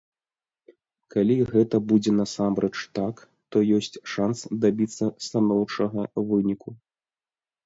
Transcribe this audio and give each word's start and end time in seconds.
Калі 1.15 1.35
гэта 1.51 1.75
будзе 1.91 2.11
насамрэч 2.21 2.77
так, 3.01 3.15
то 3.53 3.57
ёсць 3.81 4.01
шанс 4.15 4.39
дабіцца 4.65 5.05
станоўчага 5.27 6.01
выніку. 6.33 6.69